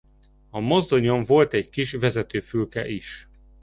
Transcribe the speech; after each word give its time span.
A 0.49 0.59
mozdonyon 0.59 1.23
volt 1.23 1.53
egy 1.53 1.69
kis 1.69 1.91
vezetőfülke 1.91 2.87
is. 2.87 3.29